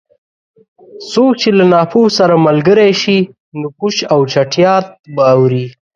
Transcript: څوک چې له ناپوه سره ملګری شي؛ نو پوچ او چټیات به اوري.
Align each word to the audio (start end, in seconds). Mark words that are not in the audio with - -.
څوک 1.11 1.31
چې 1.41 1.49
له 1.57 1.65
ناپوه 1.73 2.07
سره 2.17 2.43
ملګری 2.47 2.91
شي؛ 3.01 3.19
نو 3.59 3.67
پوچ 3.77 3.95
او 4.13 4.19
چټیات 4.31 4.85
به 5.13 5.23
اوري. 5.33 5.65